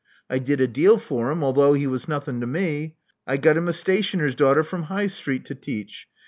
[0.31, 2.95] I did a deal for him, although he was nothing to me.
[3.27, 6.07] I got him a station er's daughter from High Street to teach.